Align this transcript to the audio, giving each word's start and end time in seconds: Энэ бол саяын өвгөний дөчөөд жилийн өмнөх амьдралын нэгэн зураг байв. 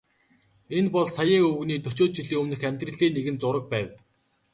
Энэ 0.77 0.89
бол 0.95 1.07
саяын 1.15 1.43
өвгөний 1.49 1.79
дөчөөд 1.85 2.11
жилийн 2.17 2.39
өмнөх 2.41 2.61
амьдралын 2.69 3.13
нэгэн 3.15 3.37
зураг 3.41 3.65
байв. 3.73 3.87